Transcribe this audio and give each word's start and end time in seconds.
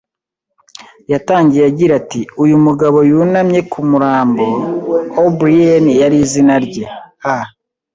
Yatangiye 1.11 1.63
agira 1.71 1.93
ati: 2.01 2.21
"Uyu 2.43 2.55
mugabo, 2.65 2.97
yunamye 3.09 3.59
ku 3.71 3.79
murambo"- 3.89 4.45
O'Brien 5.23 5.85
yari 6.01 6.17
izina 6.25 6.55
rye, 6.65 6.85
a 7.33 7.35